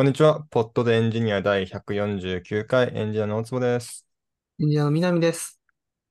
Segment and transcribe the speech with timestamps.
[0.00, 0.40] こんにちは。
[0.48, 4.06] ポッドでエンジニア第149回エンジニアの大坪です。
[4.58, 5.60] エンジニアの南です。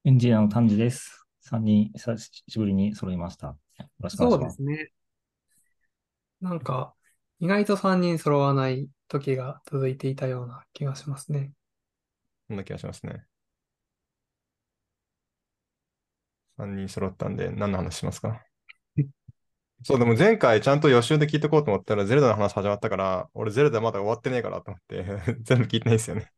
[0.05, 1.25] エンジニアの丹治です。
[1.49, 3.47] 3人久しぶりに揃いました。
[3.47, 3.55] よ
[3.99, 4.57] ろしくお願いします。
[4.57, 4.91] そうですね。
[6.39, 6.93] なんか、
[7.39, 11.51] 意外と3人揃わない時が続いていたような気がしますね。
[12.47, 13.25] そんな気がしますね。
[16.59, 18.45] 3人揃ったんで、何の話しますか？
[19.83, 25.03] そう、でも前回ちゃんと予習で聞いてこうと思ったら、ゼルダの話始まったから、俺ゼルダまだ終わってねえからと思って
[25.41, 26.31] 全部聞いてないですよね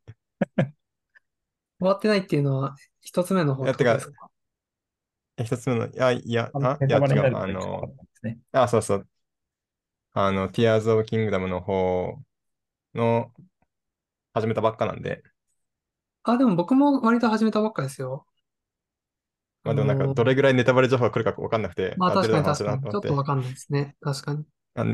[1.80, 4.32] 終わってないっていうのは、一つ目の方ですか？
[5.38, 7.94] 一つ目の、いや、いや、あ、いや、違う、あの、
[8.52, 9.10] あ、そうそう。
[10.14, 12.18] あの、Tears of Kingdom の方
[12.96, 13.34] の、
[14.34, 15.24] 始めたばっかなんで。
[16.24, 18.26] あ、でも僕も割と始めたばっかですよ。
[19.64, 22.82] まあでもなんか、どれぐらいネタバレ情報が来るか分かんなくて、まあ確かに確かに。
[22.84, 23.96] ちょっと分かんないですね。
[24.02, 24.44] 確かに。
[24.76, 24.86] あ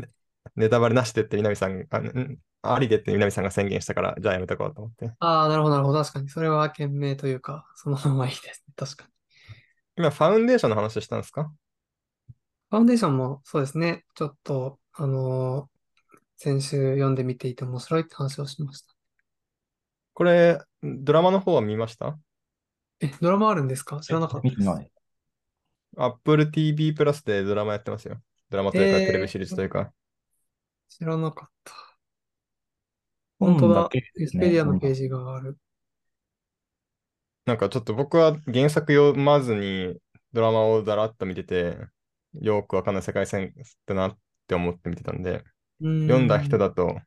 [0.56, 5.12] ネタバレなしでって南さんあ、ありでって南さんが宣言したから、じゃあやめとこうと思って。
[5.20, 6.00] ああ、なるほど、なるほど。
[6.02, 6.28] 確かに。
[6.28, 8.74] それは賢明というか、そのままいいですね。
[8.76, 9.10] 確かに。
[9.96, 11.52] 今、ファウンデーションの話したんですか？
[12.70, 14.04] ファウンデーションもそうですね。
[14.14, 18.94] ちょっと、あのー、先週読んでみていて面白いって話をしました。
[20.14, 22.18] これ、ドラマの方は見ました？
[23.00, 24.00] え、ドラマあるんですか？
[24.00, 24.90] 知らなかった見てない。
[25.96, 28.20] Apple TV プラスでドラマやってますよ。
[28.50, 29.92] ドラマというか、テレビシリーズというか。
[30.88, 31.74] 知らなかった。
[33.38, 33.82] 本当だ。
[33.82, 35.56] ウィスペディアのページがある。
[37.46, 39.96] なんかちょっと僕は原作読まずに
[40.32, 41.78] ドラマをだらっと見てて、
[42.34, 43.54] よくわかんない世界線
[43.86, 45.44] だなって思って見てたんで、
[45.80, 47.00] 読んだ人だと、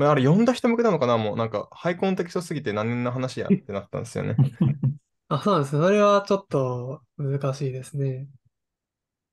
[0.00, 4.34] まあ、あれ読んだ人向けなのかなもうなんかハイコンテキストすぎて何年の話やってなったんですよね。
[5.28, 5.82] あ、そうなんですね。
[5.82, 8.26] それはちょっと難しいですね。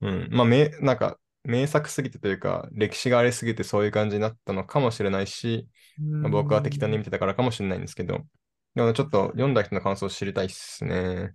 [0.01, 0.27] うん。
[0.29, 8.25] まあ、め、なんか、名作すぎてというか、歴史がありすぎてそういう感じになったのかもしれないし、まあ、僕は適当に見てたからかもしれないんですけど、
[8.75, 11.33] でもちょっと読んだ人の感想を知りたいっすね。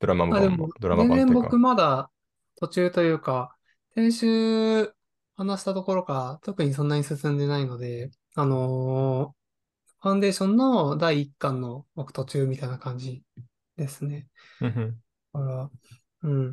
[0.00, 1.26] ドラマ版も、ドラマ版というか。
[1.26, 2.10] 全然僕まだ
[2.56, 3.54] 途中というか、
[3.94, 4.92] 先週
[5.38, 13.22] 話したところか、特にそんなに進んでないので、あのー、ファンデーションの第1巻の僕途中みたいな感じ
[13.76, 14.26] ですね。
[14.60, 14.90] だか
[15.32, 15.70] ら、
[16.22, 16.52] うん。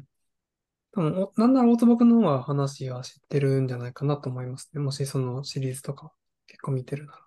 [0.95, 4.79] でも、なんなら大坪君の方が話は知ってるんじゃないかなと思いますね。
[4.81, 6.11] もしそのシリーズとか
[6.45, 7.19] 結構見てるなら。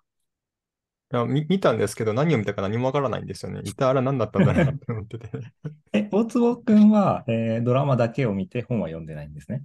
[1.11, 3.61] いや見見たんですけど、何を見たか何もわからないんですよね。
[3.65, 5.29] いたら何だったんだろうなって思ってて。
[5.91, 9.63] え、大坪君は、えー、ドラマだけを見て本は読んでないんですね。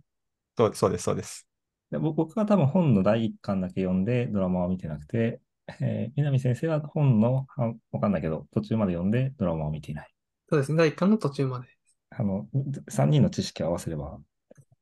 [0.57, 1.47] そうそうです、そうです。
[1.91, 5.41] で僕は多分本の第一巻だけ読んでドラマは見てなくて、
[5.81, 7.47] えー、南先生は本の、
[7.93, 10.15] わかんないけど、途中まで読んでドラマを見ていない。
[10.49, 11.69] そうですね、第一巻の途中まで。
[12.11, 12.47] あの、
[12.89, 14.19] 3人の知識を合わせれば。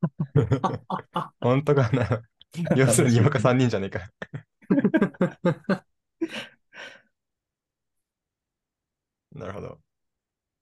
[1.40, 2.22] 本当かな？
[2.76, 4.10] 要するに今か3人じゃねえか。
[9.32, 9.80] なるほど。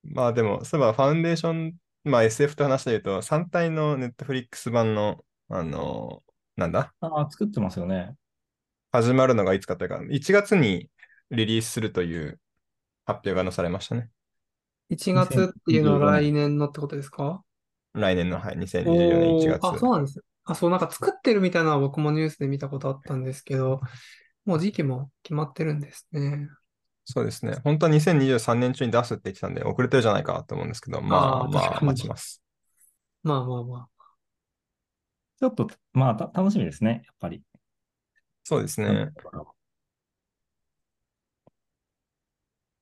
[0.05, 1.75] まあでも、そういえばファウンデーション、
[2.05, 6.23] まあ SF と話で言うと、3体のネットフリックス版の、あの
[6.61, 6.93] なんだ？
[7.01, 8.15] ああ、作ってますよね。
[8.93, 10.89] 始まるのがいつかというか、1月に
[11.31, 12.39] リリースするという
[13.07, 14.11] 発表がなされましたね。
[14.91, 17.43] 1月っていうのは来年のってことですか？
[17.95, 19.67] 来年の、はい、2024年1月。
[19.67, 20.23] あ、そうなんです。
[20.45, 23.81] あ、そう、なんか作ってるみたいなのは僕もニュースで見たことあったんですけど、
[24.45, 26.49] もう時期も決まってるんですね。
[27.05, 27.59] そうですね。
[27.65, 32.43] 本当は2023年中に出すって言ってたんで、遅れてるじゃないかと思うんですけど、まあまあ、待ちます。
[33.23, 33.89] まあまあまあ。
[35.41, 37.43] ちょっと、まあ、楽しみですね、やっぱり。
[38.45, 39.13] そうですね。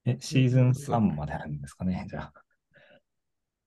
[0.05, 2.45] え、シーズン3まであるんですかね、じゃあ。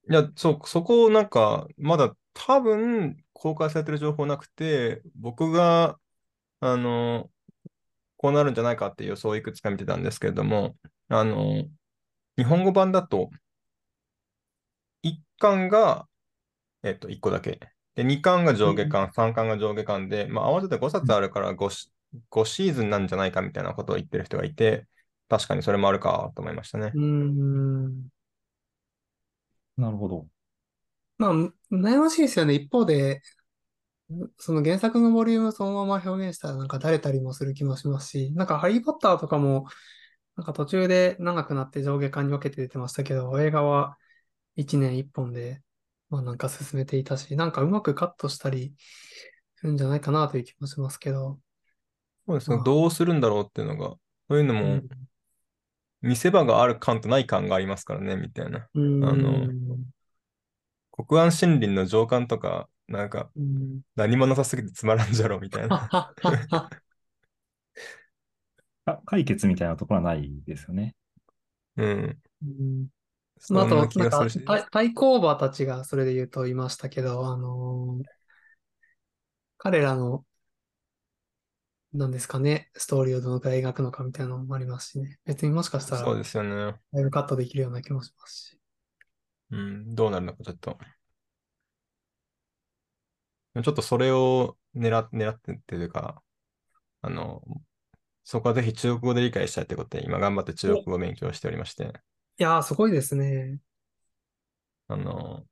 [0.09, 5.99] いや、そう、そこなんか、まだ多分公開されてる情報なくて、僕が、
[6.61, 7.31] あの、
[8.17, 10.77] こうなるんじゃないかっていう予想をいくつか見てたんですけれども、
[11.09, 11.65] あの、
[12.37, 13.31] 日本語版だと、
[15.03, 16.09] 1巻が、
[16.83, 17.59] えっと、1個だけ。
[17.95, 21.69] で、2巻が上下巻、3巻が上下巻で、まあ、合わせて5冊あるから 5,
[22.29, 24.87] 5シーズンなんじゃないかみたいなことを言ってる人がいて、
[25.29, 26.91] 確かにそれもあるかと思いましたね。
[26.93, 28.09] うん。
[29.77, 30.27] なるほど。
[31.17, 31.33] まあ、
[31.71, 32.53] 悩ましいですよね。
[32.55, 33.21] 一方で、
[34.37, 39.67] その原作のボリュームをそのまま表現したらなんかだれたりもする気もしますし、なんかハリー・ポッターとかも、
[40.35, 43.97] なんか途中で長くなって上下巻に分けて出てましたけど、映画は
[44.55, 45.61] 1年1本で
[46.11, 48.73] まあなんか進めていたし、なんかうまくカットしたり
[49.55, 51.39] するんじゃないかなという気もしますけど。
[52.27, 52.57] そうですね。
[52.57, 53.95] まあ、どうするんだろうっていうのが、
[54.29, 54.81] そういうのも、
[56.01, 58.59] 見せ場がある感とない感がありますからね、みたいな。
[58.59, 59.47] あの、
[60.91, 63.31] 国安森林の上官とか、なんか、
[63.95, 65.89] 何もなさすぎてつまらんじゃろ、みたいな。
[68.85, 70.95] か解決みたいなところはないですよね。
[71.77, 72.21] うん。
[72.43, 73.00] うんそ
[73.49, 78.21] まあ、あと、んなんか対対抗馬たちがそれで言うと言いましたけど、あのー
[79.57, 80.25] 彼らの、
[81.93, 85.19] なんですかね、ストーリーをどのくらい描くのかみたいなのもありますしね。
[85.25, 86.79] 別にもしかしたら、そうですよね。
[86.93, 88.59] だいぶカットできるような気もしますし。
[89.51, 89.95] うん。
[89.95, 90.77] どうなるのかちょっと。
[93.63, 96.23] ちょっとそれを狙っ狙ってっていうか、
[97.01, 97.43] あの、
[98.23, 101.93] そこはぜひ中国語で理解したいってことで、今頑張って中国語を勉強しておりまして、
[102.41, 103.59] いやー、すごいですね。
[104.87, 105.45] あの、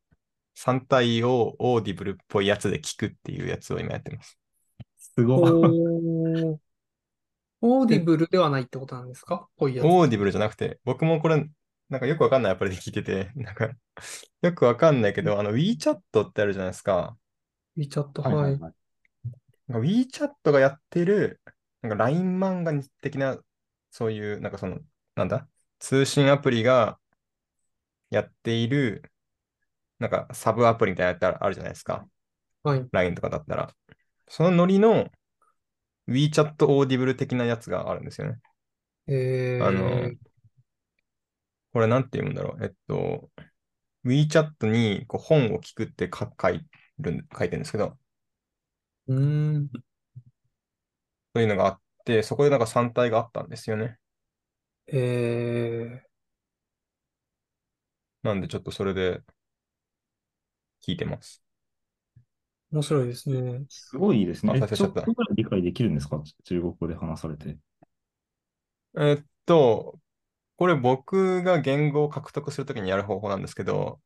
[0.56, 4.40] 三体を Audible っぽいやつで聞くっていうやつを今やってます。
[4.98, 5.42] すごい。
[5.42, 6.60] おー
[7.62, 9.48] Audible ではないってことなんですか？
[9.58, 9.98] こういうやつ。
[9.98, 11.46] オーディブルじゃなくて、僕もこれ、
[11.90, 13.70] なんかよくわかんないアプリで聞いてて、なんか、
[14.42, 15.98] よくわかんないけど、あの WeChat
[16.30, 17.18] ってあるじゃないですか。
[17.76, 18.60] WeChat、はいははいい。
[18.60, 18.74] はい。
[19.68, 21.42] なんか WeChat がやってる、
[21.82, 23.38] なんか LINE 漫画的な、
[23.92, 24.80] そういう、なんかその、
[25.16, 25.48] なんだ、
[25.80, 27.00] 通信アプリが
[28.10, 29.12] やっている、
[30.00, 32.08] なんかサブアプリみたいなやつあるじゃないですか。
[32.64, 32.88] はい。
[32.92, 33.74] LINE とかだったら。
[34.28, 35.10] そのノリの
[36.08, 38.40] WeChat Audible 的なやつがあるんですよね。
[39.08, 40.18] えあのー、
[41.74, 42.64] これなんて言うんだろう。
[42.64, 43.30] えっと、
[44.06, 46.66] WeChat にこう本を聞くってか書い
[47.00, 47.98] る、書いてるんですけど、
[49.08, 49.70] うーん。
[51.36, 53.99] そういうのがあって、そこでなんか三体があったんですよね。
[54.92, 56.04] え
[58.24, 59.22] なんでちょっとそれで
[60.86, 61.42] 聞いてます。
[62.72, 63.66] ー、面白いですね。
[63.68, 64.64] すごいですね。
[64.74, 66.22] ちょっとぐらい理解できるんですか？
[66.44, 67.58] 中国語で話されて。
[68.98, 70.00] えっと、
[70.58, 74.02] これ僕が言語を獲得するときにやる方法なんですけど、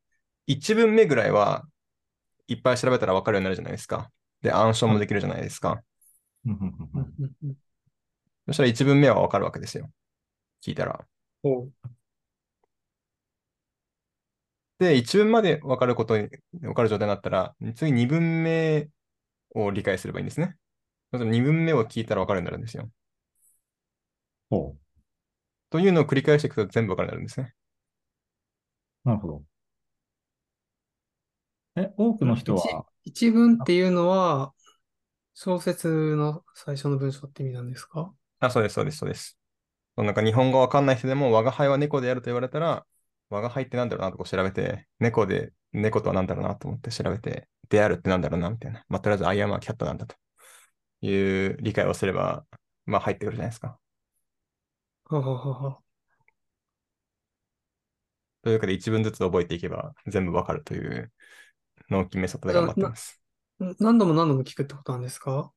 [0.47, 1.65] 1文目ぐらいは
[2.47, 4.11] いっぱい調べたら分かるようになるじゃないですか。
[4.41, 5.83] で、暗唱もできるじゃないですか。
[6.45, 7.57] うんうんうんううんんうんうん
[8.47, 9.89] そしたら1文目は分かるわけですよ。
[10.63, 11.05] 聞いたら。
[14.79, 16.29] で、1文まで分かることに、
[16.61, 18.87] 分かる状態になったら、次2文目
[19.55, 20.55] を理解すればいいんですね。
[21.11, 22.89] そしたら2文目を聞いたら分かるようになるんですよ。
[24.49, 24.75] ほ
[25.69, 27.53] というのを繰り返していくと全部分かるようになるんですね。
[29.05, 29.09] う。
[29.09, 29.43] なるほど。
[31.75, 34.53] え、多くの人は、一文っていうのは、
[35.33, 38.13] 小説の最初の文章って意味なんですか？
[38.39, 39.37] あ、そうです、そうです、そうです。
[39.97, 42.85] なんか日本語わかんない人でも、我が輩は猫であると言われたら、
[43.29, 48.83] 我が輩ってなんだろうなとこう調べて、猫で、猫とは何だろうなと思って調べて、であるってなんだろうなみたいな。
[48.89, 50.15] まあ、とりあえず、アイアムはキャットなんだと
[51.01, 51.13] い
[51.47, 52.45] う理解をすれば、
[52.85, 53.79] まあ、入ってくるじゃないですか。
[55.05, 55.83] はははは。
[58.41, 61.11] というわけで、一文ずつ覚えていけば全部わかるという
[61.89, 63.21] 脳筋メソッドで頑張ってます。
[63.63, 65.51] ん何度も何度も聞くってことなんですか？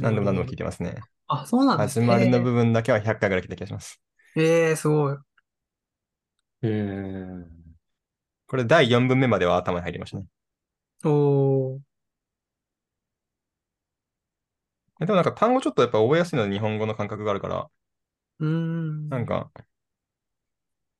[0.00, 1.06] 何度も何度も聞いてますね。
[1.32, 2.44] あ、そうなんです始まりのね。
[2.44, 4.00] 部分だけは100回ぐらい聞いた気がします。
[4.36, 5.16] ええー、すごい。
[6.62, 7.46] えー、
[8.46, 10.26] これ、第4文目までは頭に入りましたね。
[11.04, 11.82] おー。
[15.00, 17.68] でもなんか単語ちょっとやっぱ覚えやすいのは日本語の感覚があるから、
[18.40, 19.08] うーん。
[19.08, 19.50] なんか、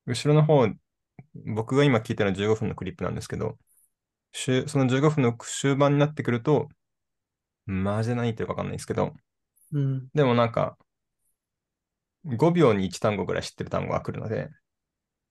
[0.07, 0.69] 後ろの方、
[1.47, 3.59] 僕が今聞いたのは15分のクリップなんですけど、
[4.33, 6.69] 終その15分の終盤になってくると、
[7.67, 9.15] マジで何言ってるかわかんないですけど、
[9.73, 10.09] うん。
[10.15, 10.77] でもなんか、
[12.25, 14.51] 5秒に1単語ぐらい知ってる単語が来るので、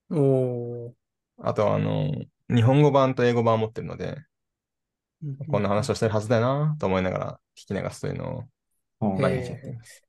[0.09, 0.93] おー。
[1.37, 2.11] あとはあの、
[2.53, 4.17] 日本語版と英語版を持ってるので、
[5.23, 8.43] うんこんな話をしてるはずだよなと思いながら聞き流すというのを
[9.01, 10.03] うん毎日やっています。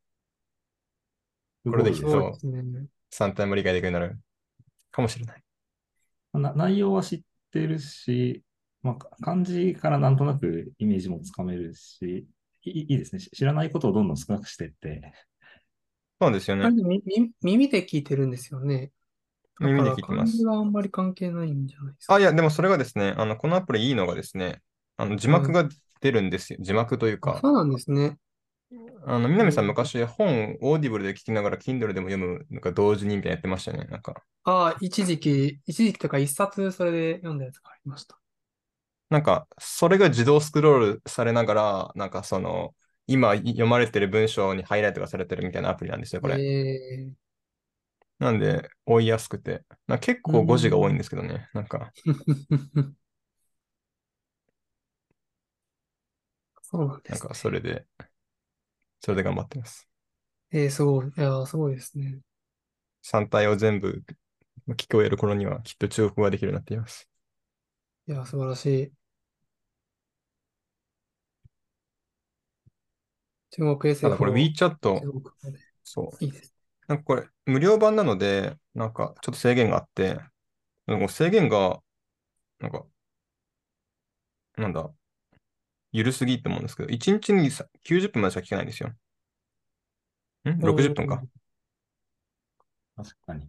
[1.65, 2.87] これできるすごいですね。
[3.11, 4.21] 3体も理解できるようになる
[4.91, 5.43] かもしれない。
[6.33, 7.23] な内容は知っ
[7.53, 8.43] てるし、
[8.83, 12.27] まあ、か漢字からなんとなくイメージもつかめるし、
[12.64, 13.21] いいいいですね。
[13.21, 15.12] し知らないことをどんどん少なくしていって。
[16.21, 16.73] そうですよね
[17.42, 18.92] 耳で聞いてるんですよね。
[19.61, 22.14] だ耳で聞いてますあんまり関係ないんじゃないですか。
[22.14, 24.62] あ、いや、でもそれがですね、あの、このアプリいいのがですね、
[24.97, 25.69] あの、字幕が
[26.00, 26.59] 出るんですよ。
[26.62, 28.19] 字幕というか、あそうなんですね。
[29.07, 33.85] あの、南さんうん昔本、 Audible で聞きながら、Kindle でも読むのが同時にみたいなやってましたよね。
[33.87, 38.19] なんか、ああ、一時期、一時期とか一冊それで読んだやつがありました。
[39.12, 42.75] なんか、それが自動スクロールされながら、なんかその、
[43.07, 46.45] 今読まれてる文章にハイライトがされてるみたいなアプリなんですよ、これ。
[46.47, 47.33] ええ
[48.19, 49.64] なんで、追いやすくて。
[49.87, 51.49] な結構誤字が多いんですけどね。
[51.54, 51.92] なんか、
[56.62, 57.16] そうなんですね。
[57.16, 57.87] なんかそれで、
[59.00, 59.87] それで頑張ってます。
[60.52, 61.09] ええすごい。
[61.09, 62.21] いやー、すごいですね。
[63.02, 64.04] 3体を全部
[64.69, 67.09] 聞き終える頃には、きっと中国語ができるようになっています。
[68.07, 68.92] いやー、素晴らしい。
[73.52, 75.00] 中国 SF ただこれを WeChat、
[75.85, 76.25] そう。
[76.25, 76.54] いいです。
[76.88, 80.18] なんかこれ、無料版なので、なんかちょっと制限があって、
[80.87, 81.80] でも制限が、
[82.59, 82.85] なんか、
[84.56, 84.90] なんだ、
[85.92, 88.90] 緩すぎって思うんですけど、1日にさ90分までしか聞けないんですよ。
[90.49, 91.23] ん ?60 分か。
[92.97, 93.49] 確かに。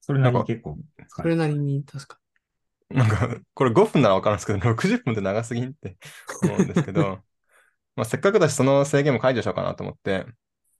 [0.00, 0.78] それなりに結構。
[1.08, 2.18] それなりに確か
[2.90, 5.96] なんか、これ5分ならわかるんですけど、60分って長すぎんって
[6.42, 7.22] 思うんですけど、
[7.96, 10.26] まあせっかくだしその制限も解除しようかなと思って、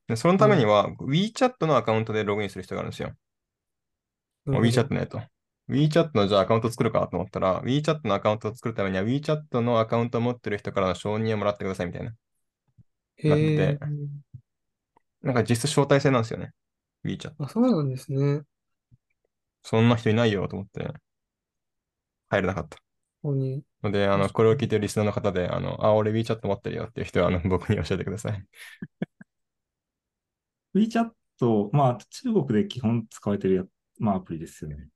[0.08, 3.12] でそのためには WeChat のアカウントでログインする必要があるんですよ。
[4.46, 4.58] に。
[4.58, 5.22] WeChat ねと。
[5.68, 12.12] WeChat のじゃあアカウント作るかと思ったら、WeChat のアカウントを作るためには WeChat のアカウントを持ってる人からの承認をもらってくださいみたいな。
[13.18, 13.78] へなっえて。
[15.22, 16.50] なんか実質招待制なんですよね。
[17.04, 17.32] WeChat。
[17.38, 18.42] あ、そうなんですね。
[19.62, 20.92] そんな人いないよと思って、
[22.30, 22.78] 入れなかった。
[22.78, 22.82] こ
[23.28, 23.62] こに。
[23.82, 28.46] ので、あの、これを聞いてるリスナーの方で、あの、あ、俺 WeChat 持ってるよっていう人は、あの、僕に教えてください。
[30.74, 31.12] WeChat、
[31.72, 33.64] まあ、中国で基本使われてるや、
[33.98, 34.88] まあ、アプリですよね。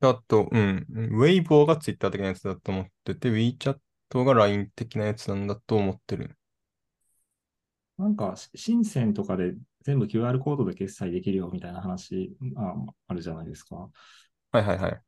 [0.00, 0.86] あと、うん、
[1.20, 3.78] Weibo が Twitter 的なやつだと思ってて、WeChat
[4.24, 6.36] が LINE 的なやつなんだと思ってる。
[7.96, 12.74] なんか、し深センとかで全部 QR コードで決済できるよみたいな話あ
[13.08, 13.90] あるじゃないですか。
[14.52, 15.02] はいはいはい。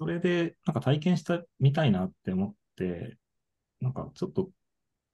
[0.00, 3.18] それで、なんか体験したみたいなって思って、
[3.80, 4.50] なんかちょっと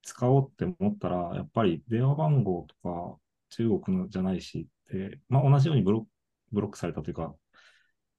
[0.01, 6.07] 使おうって思ったら、やっぱり電話番号とか中国のじゃないしって、まあ同じようにブロック
[6.53, 7.35] ブロックされたというか、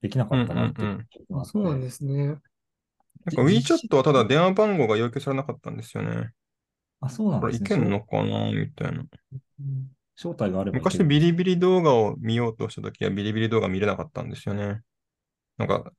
[0.03, 0.83] できなかったなって
[1.45, 2.27] そうなんですね。
[2.27, 2.41] なんか
[3.31, 6.33] じ WeChat はただ電話番号が要求されなかったんですよね。
[7.01, 7.77] あ、そうなんこれですね。
[7.77, 8.99] いけんのかなみたいな。
[8.99, 9.89] うん
[10.21, 14.83] 招待があれば昔るビリビリ動画を見ようとしたときはビリビリ動画見れなかったんですよね。
[15.59, 15.93] なんか、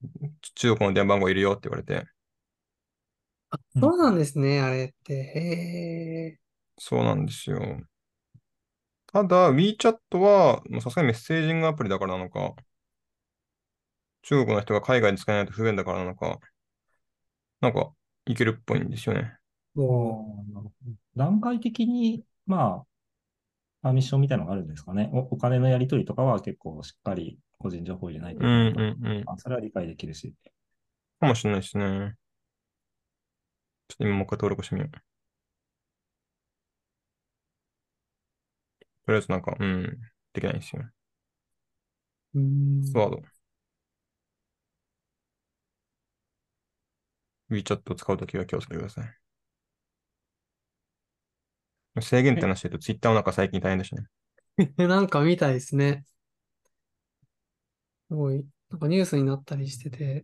[0.55, 2.07] 中国の電話番号いるよって言われて。
[3.75, 5.13] うんそうなんですね、あれって。
[5.13, 6.39] へえ。
[6.79, 7.59] そうなんですよ。
[9.07, 12.55] ただ、WeChat は、さすがにメッセージングアプリだからなのか、
[14.21, 16.39] 中国の人が海外で使えないと不便だからなのか、
[17.61, 17.93] なんか、
[18.25, 19.39] いけるっぽいんですよね。
[19.75, 22.87] あーもなるほど段階的に、まあ、
[23.81, 25.09] パーミッションみたいなのがあるんですかね。
[25.13, 29.23] お、お金のやり取りとかは結構しっかり個人情報入れないといけうんないとうんうん。
[29.27, 30.33] あそれは理解できるし。
[31.19, 32.15] かもしれないですね。
[33.87, 34.91] ちょっと今もう一回登録してみよう。
[34.91, 34.99] と
[39.07, 39.99] りあえずなんか、うん、
[40.33, 40.83] できないんですよ。
[42.35, 42.83] う、うん。
[42.83, 43.21] スワード。
[47.49, 49.19] WeChat を使うときは気をつけてください。
[52.01, 54.07] 制限って話してると Twitter もなんか最近大変でしたね。
[54.77, 56.05] なんか見たいですね。
[58.07, 60.23] すごい、なんかニュースになったりしてて、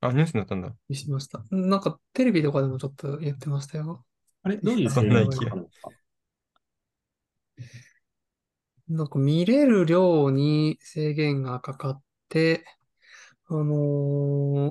[0.00, 0.74] あ、ニュースになったんだ。
[0.92, 1.44] しました。
[1.50, 4.04] なんかテレビとかでもちょっと言ってましたよ。
[4.42, 5.56] あれ、どういうそんなすか
[8.88, 12.64] なんか見れる量に制限がかかって、
[13.48, 13.64] あの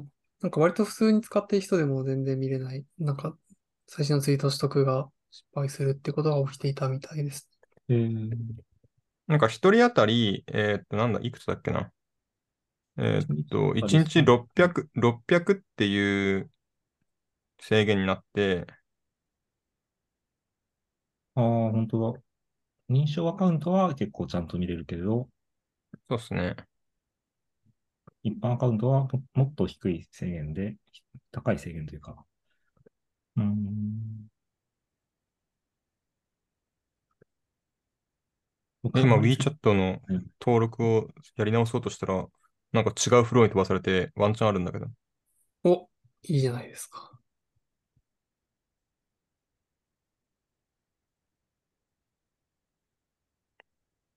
[0.03, 0.05] ー
[0.41, 2.85] なんか割と普通に使ってる人でも全然見れない。
[2.99, 3.37] なんか
[3.87, 7.47] 最新のツイート取得が失敗するってことが起きていたみたいです。
[7.89, 8.35] えー
[9.27, 11.91] なんか一人当たり、えーっと、なんだ、いくつだっけな？
[12.97, 16.51] えーっと、一日1日600、600っていう
[17.59, 18.65] 制限になって、
[21.35, 22.21] ああ、本当だ。
[22.89, 25.29] 認証アカウントは結構ちゃんと見れるけれど、
[26.09, 26.55] そうですね。
[28.23, 30.75] 一般アカウントはももっと低い制限で、
[31.31, 32.25] 高い制限というか。
[33.37, 34.14] うーん。
[38.93, 42.25] 今あんまり WeChat のうん登録をやり直そうとしたら、
[42.71, 44.87] なんか違うフローに飛ばされてワンチャンあるんだけど。
[45.63, 45.89] お、
[46.23, 47.11] いいじゃないですか。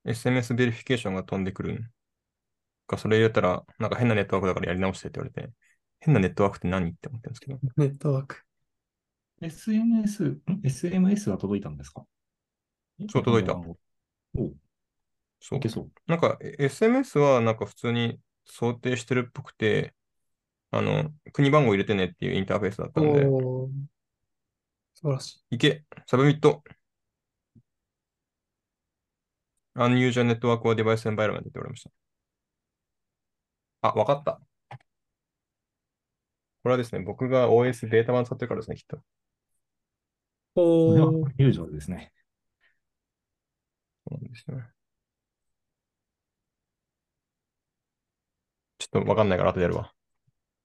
[0.04, 1.90] SMS verification が飛んでくるん
[2.86, 5.52] か、それ入れたら、なんか変なネットワークだからやり直してって言われて、
[6.00, 7.58] 変なネットワークって何って思ってるんですけど。
[7.76, 8.42] ネットワーク。
[9.40, 12.04] SNS、ん SMS が届いたんですか？
[13.10, 13.54] そう届いた
[14.34, 14.56] おう
[15.40, 15.68] そう。
[15.68, 15.90] そう。
[16.06, 19.94] なんか、え SMS はなんか普通に想定してるっぽくて、
[20.70, 23.70] あの、国番号入れてねっていうインターフェースだったんで、おー、
[24.94, 25.54] 素晴らしい。
[25.56, 26.62] いけ、 submit。
[29.76, 31.90] Unusual Network or Device Environment って言われました。
[33.80, 34.40] あ、わかった。
[36.62, 38.98] これはですね、僕が OS データ版使ってるからですね、きっと。
[40.56, 42.12] おー、ユージョルですね。
[44.08, 44.68] そうなんですよね。
[48.78, 49.94] ちょっとわかんないから後でやるわ。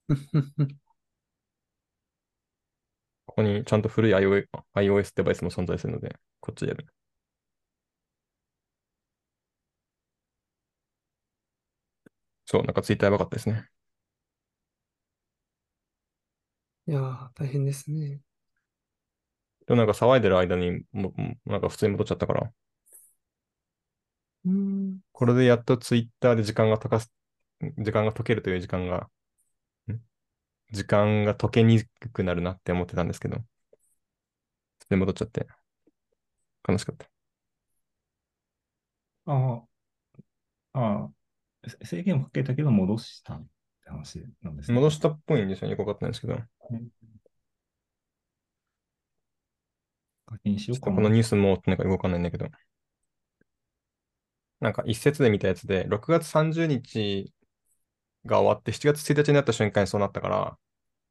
[3.25, 6.87] ここにちゃんと古い iOS, iOS デバイスも存在するので、こっちでやる。
[12.45, 13.69] そう、なんかツイッターやばかったですね。
[16.87, 18.21] いやー、大変ですね。
[19.67, 22.51] でもなんか騒いでる間にも、もなんか普通に戻っちゃったから、
[24.45, 24.99] うーん。
[25.11, 27.11] これでやっとツイッターで時間が溶かす、
[27.77, 29.09] 時間が解けるという時間が、
[29.91, 29.99] ん？
[30.73, 35.47] 時間が解けにくくなるなって思ってたんですけど、普通に戻っちゃって、
[36.67, 37.09] 悲しかった。
[39.25, 39.63] あ
[40.73, 41.09] あ、あ
[41.65, 43.47] あ、せ制限をかけたけど戻したっ
[43.83, 44.75] て話なんですね。
[44.75, 45.71] 戻したっぽいんですよね。
[45.71, 46.37] よくわかったんですけど、
[50.25, 52.49] 課金しよっうかこのニュースもなんかよくわかんないんだけど、
[54.63, 57.33] なんか一節で見たやつで、6月30日
[58.25, 60.59] が終わって7月1日になった瞬間にそうなったから、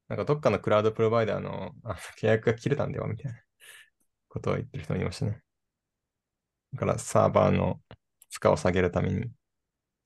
[0.08, 3.38] なんかどっかのクラウドプロバイダーのあ契約が切れたんだよ、みたいな
[4.28, 5.42] ことを言ってる人もいましたね。
[6.74, 7.80] だからサーバーの
[8.30, 9.30] 負荷を下げるために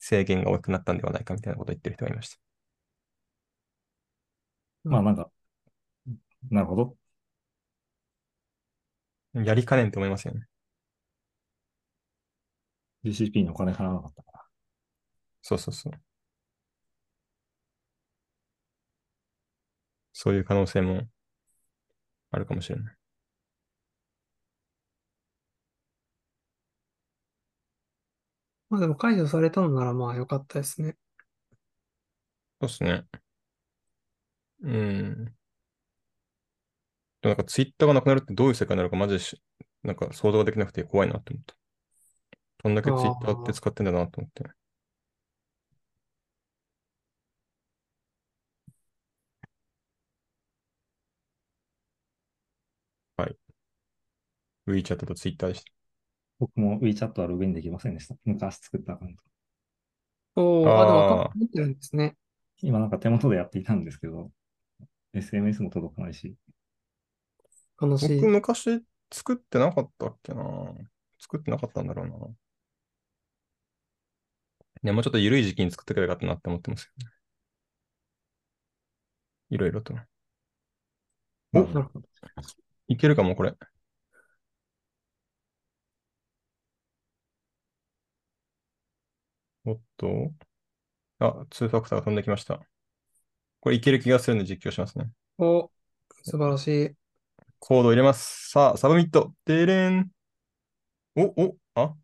[0.00, 2.38] 制限が大きくなったんではないかみたいなことを言ってる人がいました。
[4.84, 5.30] まあなんか、
[6.50, 6.96] なるほど。
[9.34, 10.48] やりかねんと思いますよね。
[13.06, 14.44] GCP にお金払わなかったから。
[15.42, 15.92] そうそうそう。
[20.12, 21.02] そういう可能性も
[22.30, 22.96] あるかもしれない。
[28.68, 30.96] まあでも解除されたのならまあ良かったですね。
[32.60, 33.04] そうですね。
[34.62, 35.36] うん。
[37.20, 39.40] でもなんかツイッターがなくなるってどういう世界なのかマジでし
[39.82, 41.54] なんか想像ができなくて怖いなって思った。
[42.62, 44.44] どんだけツイッターって使ってんだなと思って。
[53.16, 53.36] はい。
[54.66, 55.72] WeChat と Twitter でした。
[56.38, 58.16] 僕も WeChat はログインできませんでした。
[58.24, 59.22] 昔作ったアカウント。
[60.36, 62.16] おー、あ、でもアカウンあト持ってるんですね。
[62.62, 64.30] 今なんか手元でやっていたんですけど、
[65.14, 66.36] SMS も届かないし、
[67.80, 68.26] 悲しい僕。
[68.26, 70.42] 昔作ってなかったっけな
[71.18, 72.16] 作ってなかったんだろうな。
[74.86, 77.12] ね、もうちょっと緩い時期に作ってくればよかったなって思ってますよね。
[79.50, 79.94] いろいろと。
[81.52, 82.08] おなるほど。
[82.88, 83.54] いけるかも、これ。
[89.64, 90.32] おっと。
[91.18, 92.60] あ、2 factor が飛んできました。
[93.60, 95.10] これいける気がするんで実況しますね。
[95.38, 95.70] お、
[96.22, 96.96] 素晴らしい。
[97.58, 98.50] コードを入れます。
[98.50, 99.34] さあ、 submit。
[99.44, 100.10] でれん。
[101.16, 101.94] お、お、あ？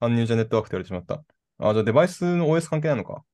[0.00, 1.33] Unusual Network って言われてしまった。
[1.66, 3.24] あ、じゃあデバイスの OS 関係ないのか？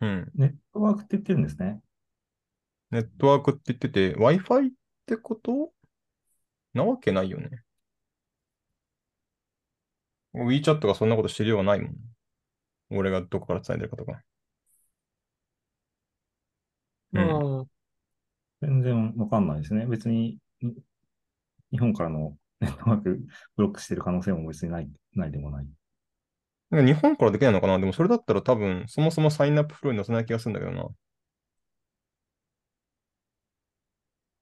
[0.00, 0.30] うん。
[0.34, 1.80] ネットワークって言ってるんですね。
[2.90, 4.72] ネットワークって言ってて、Wi-Fi っ
[5.04, 5.72] てこと？
[6.72, 7.62] なわけないよね。
[10.34, 11.94] WeChat がそんなことしてるようはないもん。
[12.90, 14.22] 俺がどこから伝えてるかとか。
[17.12, 17.66] うん。
[18.62, 19.86] 全然わかんないですね。
[19.86, 20.74] 別に、に
[21.70, 23.20] 日本からのネットワーク
[23.56, 25.66] ブロックしてる可能性も別にない、ないでもない。
[26.70, 27.78] なんか日本からできないのかな？
[27.78, 30.88] でもそれだったら多分、そもそもサインアップフローに載せない気がするんだけどな。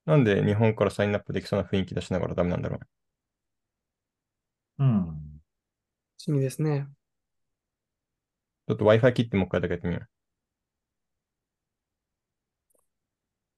[0.06, 2.78] なんで日本からサインアップできそうな雰囲気出しながらダメなんだろ
[4.78, 4.84] う？
[4.84, 5.40] うん。
[6.18, 6.88] 趣味ですね。
[8.68, 10.00] ちょっと Wi-Fi 切ってもう一回だけやってみよ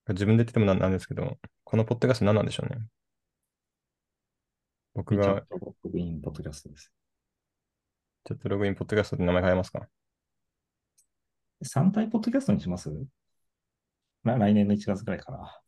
[0.09, 0.13] う。
[0.13, 2.81] 自分で言ってもなんなんですけど、このポッドキャスト何なんでしょうね。
[4.95, 5.43] 僕が
[5.95, 6.93] インポッドキャストです。
[8.27, 9.89] ちょっとログインポッドキャストで名前変えますか
[11.63, 12.91] ？3体ポッドキャストにします？
[14.25, 15.63] 来来年の1月ぐらいから。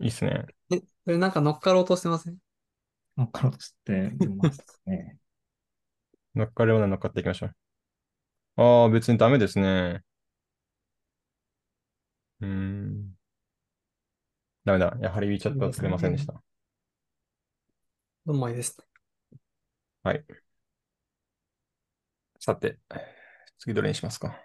[0.00, 0.44] いいっすね。
[0.70, 2.36] え、それなんか乗っかろうとしてません？
[3.16, 5.16] 乗っかろうとしてますね。
[6.34, 7.54] 乗っかるような乗っかっていきましょう。
[8.56, 10.02] ああ、別にダメですね。
[12.42, 13.16] うーん。
[14.66, 14.94] ダメだ。
[15.00, 16.42] やはり WeChat は作れませんでした。
[18.26, 18.84] うまいですね。
[20.02, 20.24] はい。
[22.40, 22.78] さて、
[23.58, 24.40] 次どれにしますか？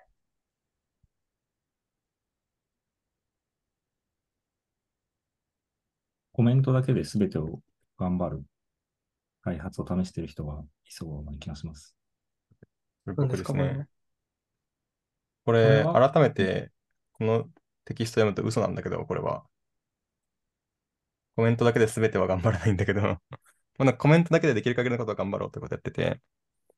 [6.34, 7.60] コメントだけで全てを
[7.99, 8.43] 頑張る
[9.43, 11.95] 開発を試している人がいそうな気がします。
[13.06, 13.69] こで僕ですすね。
[13.69, 13.88] か
[15.45, 15.84] これ？
[15.84, 16.71] 改めて、
[17.13, 17.49] この
[17.86, 19.45] テキスト読むと嘘なんだけど、これは。
[21.36, 23.01] コメントだけで全ては頑張らないんだけど、
[23.77, 26.21] まあコメントだけでできる限りのことは頑張ろうってことやってて、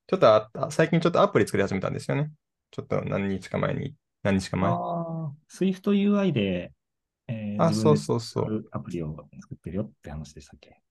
[0.07, 2.31] ちょっとああ最近ちょっとアプリ作り始めたんですよね。
[2.71, 4.71] ちょっと何日か前に、何日か前。
[4.71, 6.71] ああ、Swift UI で、
[7.27, 8.65] えーあ、そうそうそう。
[8.71, 10.81] アプリを作ってるよって話でしたっけ？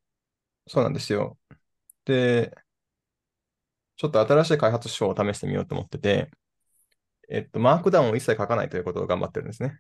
[0.67, 1.39] そうなんですよ。
[2.05, 2.53] で、
[3.97, 6.31] ちょっと新しい開発手法を試してみようと思ってて、
[7.29, 9.79] えっと、マークダウンを一切書かないということを頑張ってるんですね。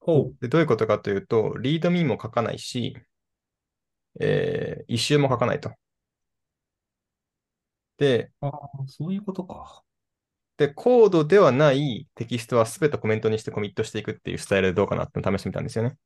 [0.00, 2.96] ほで、どういうことかというと、リードミーも書かないし、
[4.20, 5.72] えー、一周も書かないと。
[7.98, 8.52] で、ああ、
[8.86, 9.84] そういうことか。
[10.56, 15.96] で、コードではないテキストは全てコメントにしてコミットしていくっていうスタイルでどうかなって試してみたんですよね。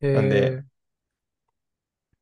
[0.00, 0.12] う。
[0.12, 0.64] なんでえ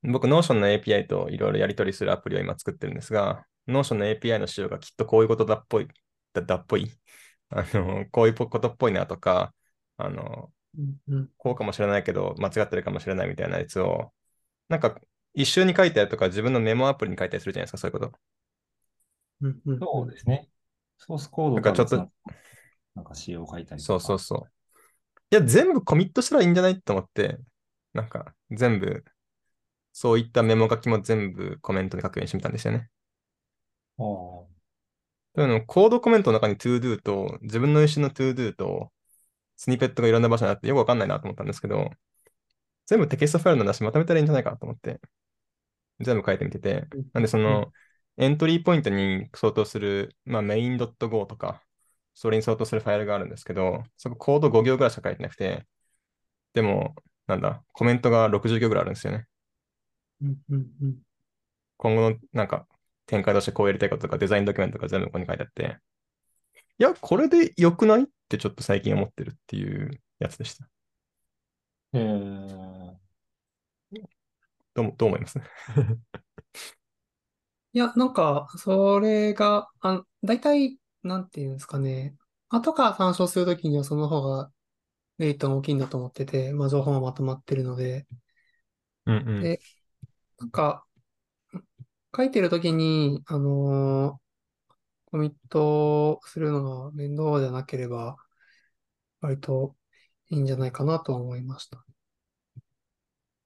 [0.02, 5.88] 僕、Notion の API といろいろやり取りするアプリを今作ってるんですが、Notion の API の仕様がきっとこういうことだっぽい、
[6.33, 6.90] だだっぽい、
[7.50, 9.55] あの、こういうことっぽいなとか、
[9.96, 10.52] あの、
[11.09, 14.12] うんこうかもしれないけど、間違ってるかもしれないみたいなやつを、
[14.68, 15.00] なんか、
[15.35, 18.18] 一緒に書いたりとか、自分のメモアプリに書いたりするじゃないですか、そういうこと。
[19.81, 20.48] そうですね。
[20.98, 22.11] ソースコードなんかちょっと別な
[22.94, 24.07] なんか仕様を書いたりそうとか。
[24.07, 24.52] そうそう。
[25.31, 27.38] いや、全部コミットしたらいいんじゃないと思って、
[27.94, 29.05] なんか、全部、
[29.92, 32.90] そういったメモ書きも全部コメントで書くようにしてみたんですよね。
[33.98, 34.62] ああ
[35.35, 38.92] というのも、コードコメントの中に ToDo と、自分の意思の ToDo と、
[39.57, 41.90] snippet がいろんな場所にあってよくわかんないなと思ったんですけど、
[42.87, 45.00] 全部テキストファイルの出しまとめたらいいんじゃないかと思って、
[46.00, 47.72] 全部書いてみてて、なんでその、
[48.18, 51.62] エントリーポイントに相当する、まあ、main.go とか、
[52.14, 55.66] それに相当するファイルがあるんですけど、そこコード5行ぐらいしか書いてなくて、
[56.55, 56.94] でも、
[57.27, 59.27] なんだ、コメントが60行ぐらいあるんですよね。
[61.79, 62.66] 今後のなんか
[63.07, 65.79] 展開としてこうやりたいこととかデザインドキュメントとか全部ここに書いてあって、
[66.79, 70.68] いや、これで良くないってちょっと最近思ってるっていうやつでした。
[71.92, 72.96] えー、
[74.75, 75.38] どうもどう思います？
[77.74, 82.16] いや、なんか、それが、あ、大体、なんていうんですかね。
[82.48, 84.52] 後から参照するときにはその方が
[85.18, 88.06] メリットが大きいんだと思ってて、まあ、情報がまとまってるので、
[89.06, 89.54] うんうん。
[89.54, 89.61] で
[90.40, 90.87] なんか、
[92.16, 94.22] 書いてるときに、あのー
[95.06, 98.16] コミットするのが面倒じゃなければ、
[99.22, 99.74] 割と
[100.28, 101.82] いいんじゃないかなとは思いました。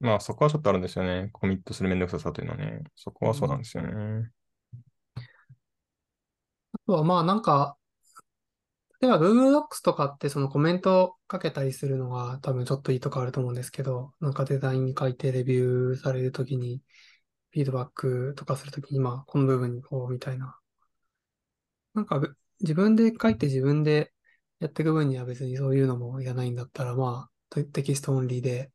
[0.00, 1.30] まあそこはちょっとあるんですよね。
[1.32, 2.82] コミットするめんどくささというのはね。
[2.94, 4.30] そこはそうなんですよね。
[6.72, 7.76] あとはまあなんか、
[9.00, 16.82] 例えば Google Docs とかってそのコメントをかけたりするのが多分ちょっといいとこあると思うんですけど、なんかデザインに書いてレビューされるときに、
[17.52, 20.58] フィードバックとかするときに、まあこの部分にこうみたいな。
[21.94, 22.20] なんか
[22.60, 24.12] 自分で書いて自分で
[24.60, 28.70] やっていく分には別にそういうのもいらないんだったら、まあテキストオンリーで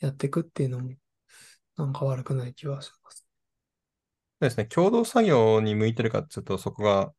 [0.00, 0.90] やっていくっていうのも
[1.76, 3.26] なんか悪くない気はします。
[4.40, 4.66] そうですね。
[4.66, 7.12] 共同作業に向いてるかちょっとそこが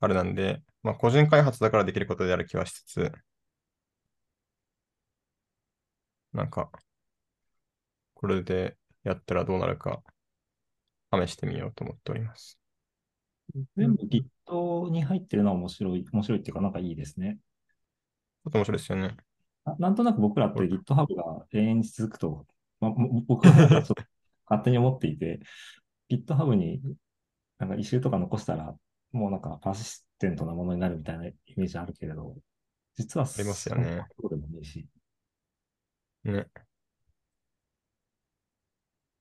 [0.00, 3.12] あれなんで、まあ個人開発だからできることである気はしつつ、
[6.32, 6.70] なんか、
[8.14, 10.02] これでやったらどうなるか
[11.12, 12.58] 試してみようと思っております。
[13.76, 17.38] 全部 Git に入ってるのは面白い、面白いっていうかなんかいいですね。
[18.44, 19.16] ちょっと面白いですよね。
[19.64, 22.46] ななんとなく僕らって GitHub が永遠に続くと、
[22.80, 23.94] ま、も僕はちょっと
[24.46, 25.40] 勝手に思っていて、
[26.10, 26.82] GitHub に
[27.58, 28.76] なんか一周とか残したら、
[29.12, 32.36] もうなんかパーシステントなものになるみたいなイメージあるけれど、
[32.96, 34.88] 実はありますよねそうでもねえし。
[36.24, 36.64] ね。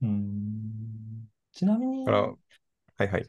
[0.02, 2.36] うーんちなみに、は
[3.06, 3.26] いはい。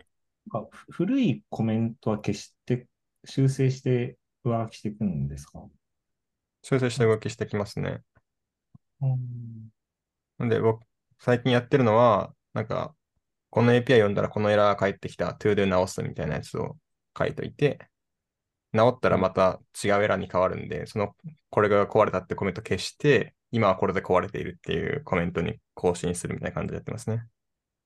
[0.52, 2.86] なんかふ古いコメントは消して、
[3.24, 5.66] 修正して上書きしていくんですか？
[6.64, 8.00] 修正して動きしてきますね。
[9.02, 9.68] うん。
[10.38, 10.82] なんで、僕、
[11.18, 12.94] 最近やってるのは、なんか、
[13.50, 16.78] この API 読んだらこのエラー返ってきた、ToDo 直すみたいなやつを
[17.16, 17.86] 書いといて、
[18.72, 21.14] 直ったらまた違うエラーに変わるんで、その、
[21.50, 27.26] これが壊れたってコメント消して、今はこれで壊れているっていうコメントに更新するみたいな感じでやってますね。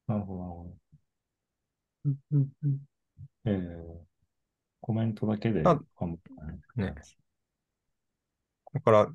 [0.07, 0.71] なるほ
[2.07, 2.15] ど、
[3.45, 3.83] えー、
[4.81, 6.95] コメントだけでね
[8.75, 9.09] だから、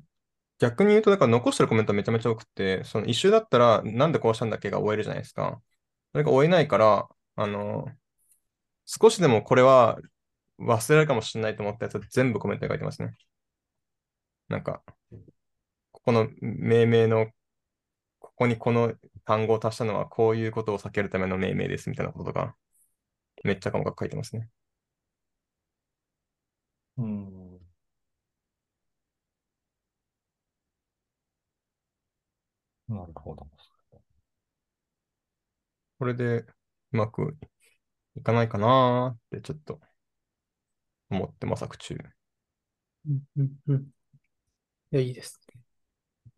[0.58, 5.62] 逆に言うと、だから残してるコメントめちゃめちゃ多くて、その一周だったら、なんでこうしたんだっけが終えるじゃないですか。
[6.12, 7.86] それが終えないから、あの、
[8.86, 9.98] 少しでもこれは
[10.60, 13.14] 忘れるかもしれないと思ったやつ全部コメントに書いてますね。
[14.48, 14.82] なんか、
[15.92, 17.26] ここの命名の、
[18.20, 18.94] ここにこの
[19.26, 22.56] 単語を足したのはこういうことを避けるための命名ですみたいなこととか、
[23.44, 24.50] めっちゃ細かく書いてますね。
[26.96, 27.43] うん。
[32.94, 33.46] なるほど。
[35.98, 36.46] これでう
[36.92, 37.36] まく
[38.16, 39.80] いかないかなーってちょっと
[41.10, 41.96] 思って模索中。
[43.08, 43.76] うんうんうん
[44.92, 45.60] いや、いいですね。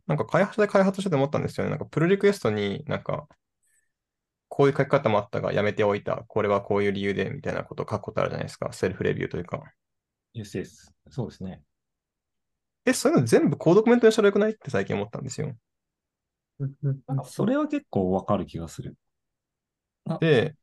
[0.06, 1.70] なんか開発で開発してて思ったんですよね。
[1.70, 3.28] なんかプルリクエストになんか、
[4.48, 6.24] こういう書き方もあったがやめておいた。
[6.28, 8.72] これはこういう理由でみたいなことを書くことあるじゃないですか。
[8.72, 9.62] セルフレビューというか。
[10.34, 10.90] yes, yes.
[11.10, 11.62] そうですね。
[12.86, 14.52] え、そういうの全部コードコメントにしたらよくない？
[14.52, 15.54] って最近思ったんですよ。
[16.58, 18.96] なんかそれは結構わかる気がする。
[20.20, 20.54] で、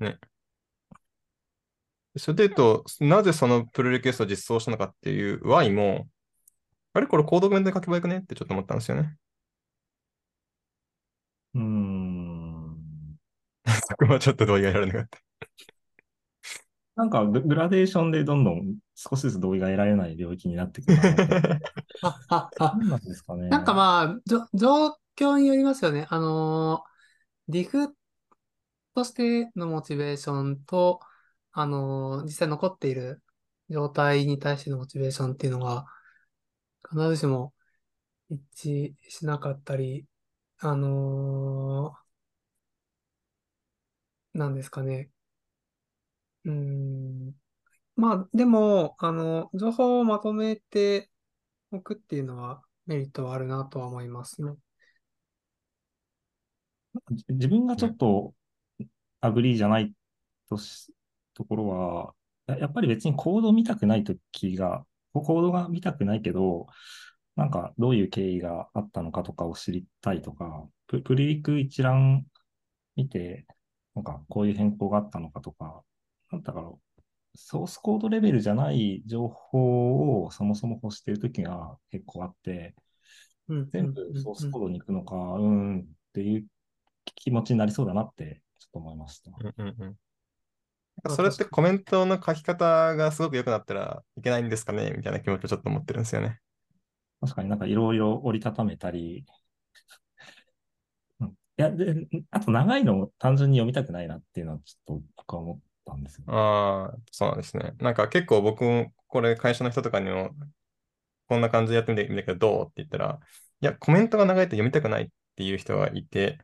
[0.00, 0.18] ね。
[2.16, 6.08] それで言うと、なぜそのプルリクエストを実装したのかっていう Y も、
[6.94, 9.16] あれこれコードコメントで書けばよくねってちょっと思ったんですよね。
[11.54, 13.18] うーん。
[13.88, 15.18] そこはちょっと同意が得られなかった。
[17.00, 22.96] なんかグラデーションでどんどん少しずつ同意が得られない領域になってくるな。
[22.98, 23.48] んですかね。
[23.48, 24.20] なんかまあ、
[24.52, 26.06] 状況によりますよね。
[26.10, 27.96] あのー、ディフ
[28.94, 31.00] としてのモチベーションと、
[31.52, 33.22] あの、実際残っている
[33.70, 35.86] 状態に対してのモチベーションっていうのが、
[36.86, 37.54] 必ずしも
[38.28, 40.04] 一致しなかったり、
[40.58, 45.08] あのー、なんですかね。
[46.44, 47.34] うん。
[47.96, 51.10] まあ、でも、あの、情報をまとめて
[51.70, 54.54] おくっていうのはメリットはあるなとは思いますね。
[57.28, 58.34] 自分がちょっと
[59.20, 59.92] agree じゃない
[60.48, 60.92] とし、
[61.34, 62.14] ところは、
[62.58, 66.66] やっぱり別にコード見たくないときが、ココードが見たくないけど、
[67.36, 72.26] なんかどういう経緯があったのかとかを知りたいとか、ププルリク一覧
[72.96, 73.46] 見て、
[73.94, 75.82] なんかこういう変更があったのかとか、
[76.30, 82.74] なんだろう、ソースコードレベルじゃない情報をそもそも欲しているときが結構あって、
[83.48, 86.46] うん、全部ソースコードに行くのか、うんっていう
[87.04, 89.30] 気持ちになりそうだなってちょっと思いました。
[89.30, 89.96] うんうんうん。
[91.02, 96.40] まあそれってコメントの書き方がすごく良くなったらいけないんですかねみたいな気持ちをちょっと思ってるんですよね。
[97.20, 99.24] 確かになんかいろいろ折りたためたり、
[101.20, 106.32] うん、いや、で、あと長いのを単純に読みたくないなっていうのはちょっと僕は思ったんですよね。
[106.32, 107.72] ああ、そうなんですね。
[107.78, 110.30] なんか結構僕もこれ会社の人とかにも
[111.28, 113.20] こんな感じでやってみてみたけどどうって言ったら、
[113.62, 116.40] いや、コメントが長いと読みたくないっていう人がいて、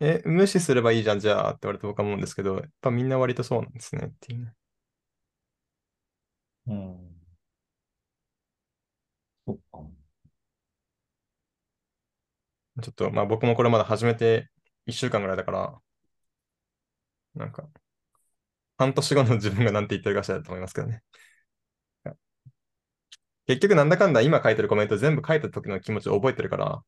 [0.00, 4.54] え、無視すればいいじゃん、じゃあって言われて僕は思うんですけど、やっぱみんな割とそうなんですねっていうね。
[6.66, 7.12] うん。
[9.46, 9.88] そっか。
[12.82, 14.50] ちょっとまあ僕もこれまだ始めて
[14.86, 15.80] 1週間ぐらいだから、
[17.34, 17.68] なんか、
[18.78, 21.02] 半年後の自分が何て言ってるかしらだと思いますけどね。
[23.46, 26.82] 結局なんだかんだ今書いてるコメント全部書いた時の気持ちを覚えてるから、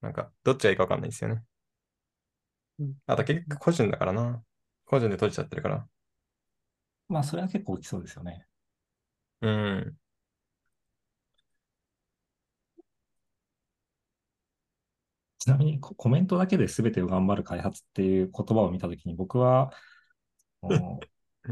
[0.00, 1.42] なんかどっちがいいかわかんないんですよね。
[2.78, 4.42] うんあと結局個人だからな。
[4.84, 5.86] 個人で閉じちゃってるから。
[7.08, 8.46] まあ、それは結構大きそうですよね。
[9.40, 9.96] うん。
[15.38, 19.72] ちなみにココメントだけで全てを頑張る開発っていう言葉を見たときに僕は、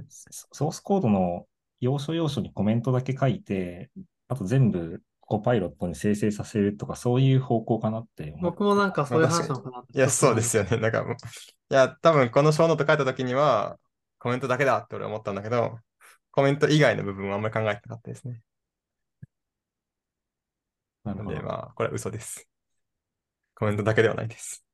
[0.08, 1.46] ソソースコードの
[1.80, 3.90] 要所要所にコメントだけ書いて、
[4.28, 8.50] あと全部 Copilot に生成させるとかそういう方向かなって思う。
[8.50, 10.76] 僕もなんかそういう話なのかなっていや、そうですよね。
[10.78, 11.16] なんかもう、い
[11.68, 13.78] や、多分このこのノート書いた時には、
[14.18, 15.78] コメントだけだって俺は思ったんだけど、
[16.30, 18.40] コメント以外の部分はあんまり考えてなかったですね。
[21.04, 22.48] なるほどなので、まあ、これは嘘です。
[23.54, 24.64] コメントだけではないです。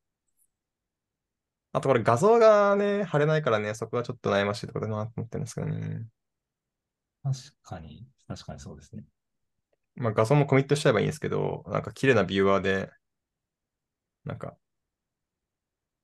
[1.73, 6.07] あとこれ画像がね、貼れないからね、そこがちょっと悩ましいところだなと思ってるんですけどね。
[7.23, 9.05] 確かに、確かにそうですね。
[9.95, 12.91] まあ画像もコミットしちゃえばいいんですけど、なんか綺麗なビューアーで、
[14.25, 14.57] なんか、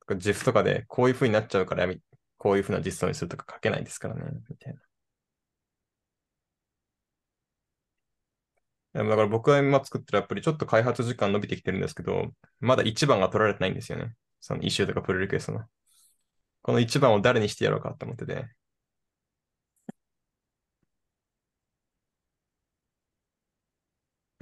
[0.08, 1.98] GIF とかでこういう風になっちゃうからやめ、
[2.38, 4.80] こういう風な実装にするとか書けないですからね、みたいな。
[8.94, 14.14] でもだから僕が今作ってるアプリ、ちょっと開発時間伸びてきてるんですけど、まだ1番が取られてないんですよね。
[14.46, 15.64] そのイシューとかプルリクエストの。
[16.62, 18.46] この1番を誰にしてやろうかと思ってて。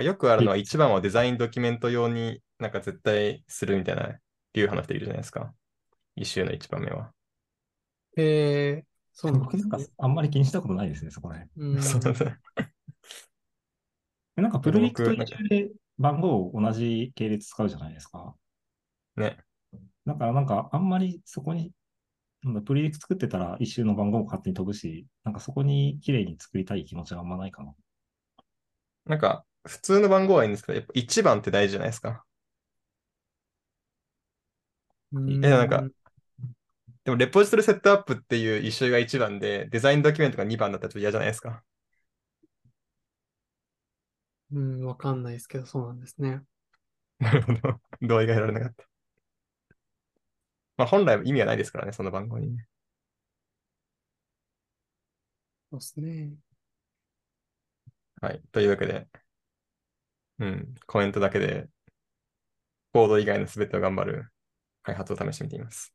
[0.03, 4.19] よくあるのは1番はデザインドキュメント用になんか絶対するみたいな
[4.53, 5.55] 流派の人いるじゃないですか。
[6.17, 7.11] イシューの1番目は。
[8.19, 9.95] えー、そうなん僕なんかですね。
[9.97, 11.75] あんまり気にしたことないですね、そこら辺。
[11.77, 12.03] うん そう
[14.37, 18.37] なんかプルリクと僕一緒で番号を同じ系列使うじゃないですか。
[19.17, 19.39] ね。
[20.07, 21.73] だからなんかあんまりそこに、
[22.43, 27.75] なんだプリリク作ってたら一周の番号も勝手に飛ぶし、なんかそこに綺麗に作りたい気持ちがあんまないかな。
[29.07, 32.25] なんか、普通の番号はいいんですけど、やっぱ1番って大事じゃないですか。
[35.13, 35.85] うんえなんか
[37.05, 41.63] でも、レポジトリセットアップっていう一周が1番で、デザインドキュメントが2番だったらちょっと嫌じゃないですか。
[44.53, 46.43] うん、わかんないですけど、そうなんですね。
[47.19, 47.81] なるほど。
[48.03, 48.94] 同意が得られなかった。
[50.77, 52.67] まあ本来意味はないですからね、その番号にね。
[55.71, 56.37] そうですね。
[58.21, 58.43] はい。
[58.53, 59.09] というわけで、
[60.39, 61.69] うん、コメントだけで、
[62.93, 64.31] コード以外の全てを頑張る
[64.83, 65.93] 開発を試してみています。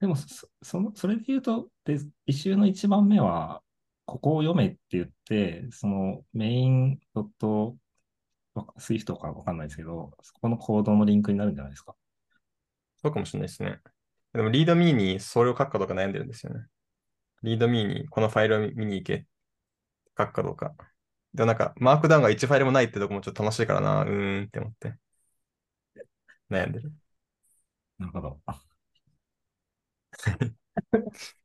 [0.00, 3.62] でもそ、その、それで言うと、で、一周の1番目は、
[4.06, 11.94] ここを読めって言って、その main dot、Swift かわかんないですけど、そこのコードのリンクになるんじゃないですか。
[13.02, 13.80] そうかもしれないですね。
[14.32, 16.66] でも、 README にそれを書くかどうか悩んでるんですよね。
[17.42, 19.26] README にこのファイルを見に行け、
[20.18, 20.74] 書くかどうか。
[21.34, 24.96] でもなんか、 Markdown が1ファイルもないってとこもちょっと楽しいからな、うーんって思って。
[26.50, 26.92] 悩んでる。
[27.98, 28.40] なるほど。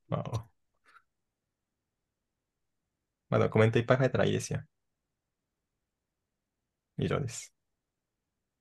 [0.10, 0.48] まあ、
[3.30, 4.64] まだコメントいっぱい書いたらいいですよ。
[6.98, 7.54] 以上です。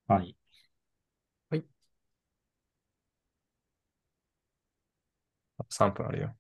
[0.06, 0.36] はい。
[5.58, 6.36] あと3分あるよ。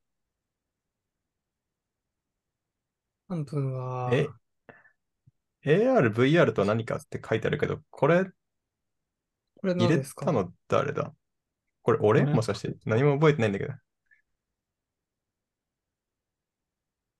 [3.28, 4.28] 3分は、え
[5.66, 8.26] ？AR、VR とは何かって書いてあるけど、これ
[9.60, 10.26] これ入れ何ですか？
[10.26, 11.12] たの誰だ？
[11.82, 12.20] これ俺？
[12.20, 12.34] これ？
[12.34, 12.76] もしかして？
[12.84, 13.72] 何も覚えてないんだけど。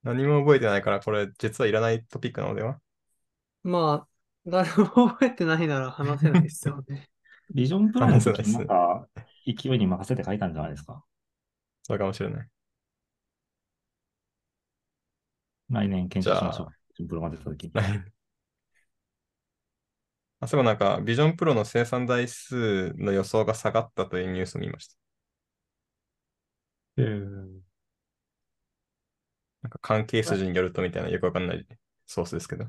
[0.05, 2.79] 何も覚えてないから、これ実はいらないトピックなのでは？
[3.65, 4.09] まあ、
[4.47, 7.09] 誰も覚えてないなら話せないですよね。
[7.55, 8.53] ビジョンプロの時そうです。
[8.53, 9.09] なんか、
[9.47, 11.03] 勢いに任せて書いたんじゃないですか？
[11.85, 12.49] そうかもしれない。
[15.71, 16.67] 来年検討しましょう。
[16.69, 17.73] ビジョンプロが出た時に。
[20.41, 24.97] あそこなんか、ビジョンプロの生産台数の予想が下がったというニュースを見ました。
[29.63, 31.67] なんか関係筋によるとみたいなよくわかんない
[32.07, 32.67] ソースですけど。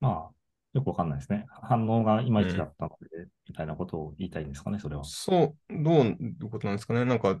[0.00, 0.34] まあ、
[0.72, 1.46] よくわかんないですね。
[1.62, 3.59] 反応がいまいちだったので、みたいな
[3.90, 5.04] ことを言いたいんですかね、それは。
[5.04, 7.04] そう、どういうことなんですかね。
[7.04, 7.40] なんか、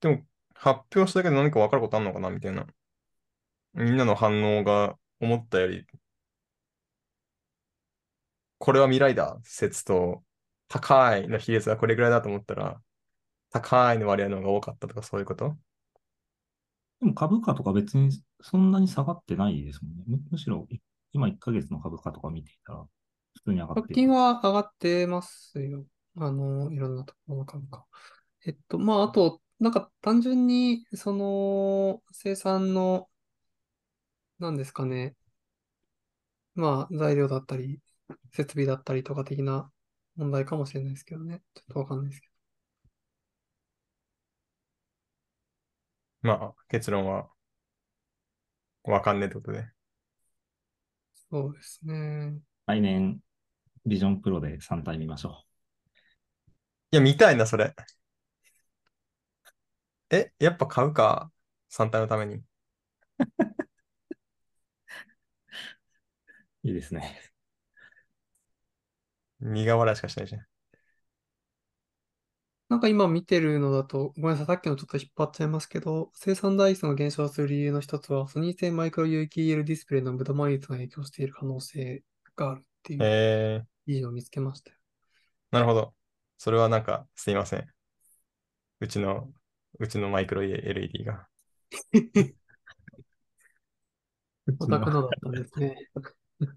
[0.00, 0.22] でも
[0.54, 2.66] 発表しただけで何か分かることあるのかなみたいな。
[3.74, 5.86] みんなの反応が思ったより、
[8.58, 10.22] これは未来だ説と、
[10.68, 12.80] 高いの比率がこれぐらいだと思ったら、
[13.50, 15.56] 高いの割合の方が多かったとかそういうこと？
[17.00, 20.04] でも株価とか別にそんなに下がってないですもんね。
[20.08, 20.78] むむしろ、い
[21.12, 22.86] 今1ヶ月の株価とか見ていたら、
[23.36, 25.86] 普通に上がっ直ては上がってますよ。
[26.16, 27.84] あの、いろんなところの株価。
[28.46, 33.08] えっと、まあ、あと、なんか単純に、その、生産の、
[34.38, 35.14] なんですかね。
[36.54, 37.80] まあ、材料だったり、
[38.32, 39.70] 設備だったりとか的な
[40.16, 41.42] 問題かもしれないですけどね。
[41.54, 42.28] ちょっとわかんないですけ
[46.22, 47.28] まあ、結論は、
[48.84, 49.68] わかんねえってことで。
[51.30, 51.42] ど。
[51.42, 52.38] そうですね。
[52.66, 53.20] 来年、
[53.86, 55.44] ビジョンプロで3体見ましょ
[56.92, 57.74] いや、見たいな、それ。
[60.10, 61.32] え、やっぱ買うか
[61.68, 62.36] ?3 体のために。
[62.36, 62.44] う。
[66.64, 67.20] いいですね。
[69.40, 70.46] 苦笑いしかしないじゃん。
[72.68, 82.02] なんか今見てるのだと、ごめんなさい、さっきのちょっと引っ張っちゃいますけど、生産台数の減少する理由の一つは、ソニー製マイクロ有機 EL ディスプレイの無駄枚率が影響している可能性
[82.34, 84.76] があるっていうえー、記事を見つけましたよ。
[85.52, 85.94] なるほど。
[86.36, 87.66] それはなんか、すいません。
[88.80, 89.32] うちの、
[89.78, 91.28] うちのマイクロ LED が。
[94.58, 95.76] オタクのだったんですね。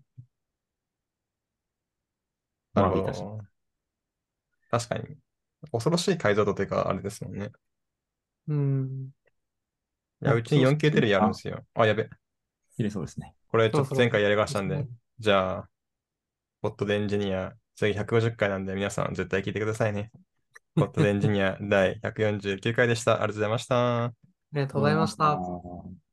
[2.74, 3.40] なるほど。
[4.72, 5.18] 確かに。
[5.72, 7.52] 恐ろしい解像度というか、あれですもんね。
[8.48, 9.10] うん。
[10.22, 11.64] いや、あうちにそう 4K テレビあるんですよ。
[11.74, 12.10] あ、やべ。
[12.78, 13.36] 入れそうですね。
[13.48, 14.86] これちょっと前回やりましたんで。
[15.20, 15.70] じゃあ、
[16.62, 20.12] ポットでエンジニア、次150回なんで皆さん絶対聞いてくださいね。
[20.76, 23.14] ポットでエンジニア第149回でした。
[23.14, 24.06] ありがとうございました。
[24.06, 24.14] あ
[24.54, 26.09] りがとうございました。